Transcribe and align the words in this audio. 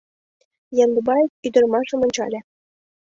Яндыбаев 0.83 1.29
ӱдырамашым 1.45 1.99
ончале. 2.05 2.39